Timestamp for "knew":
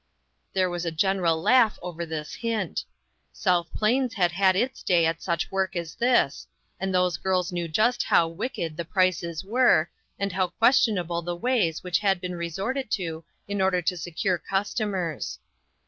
7.51-7.67